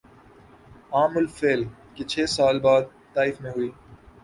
[0.93, 1.61] عام الفیل
[1.95, 3.69] کے چھ سال بعد طائف میں ہوئی